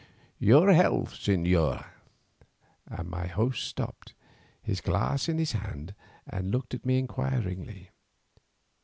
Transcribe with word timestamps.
"Your 0.39 0.73
health, 0.73 1.13
señor?" 1.13 1.85
And 2.87 3.07
my 3.07 3.27
host 3.27 3.61
stopped, 3.63 4.15
his 4.59 4.81
glass 4.81 5.29
in 5.29 5.37
his 5.37 5.51
hand, 5.51 5.93
and 6.27 6.49
looked 6.49 6.73
at 6.73 6.87
me 6.87 6.97
inquiringly. 6.97 7.91